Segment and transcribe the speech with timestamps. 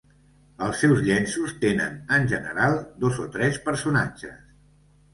[0.67, 4.45] Els seus llenços tenen, en general, dos o tres personatges.